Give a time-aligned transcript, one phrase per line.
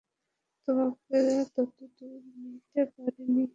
[0.67, 3.43] তোমাকে অতদূর নিতে পারিনি আমি।